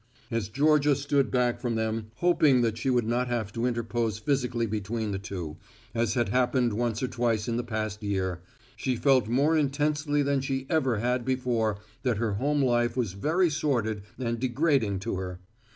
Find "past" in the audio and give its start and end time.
7.63-8.01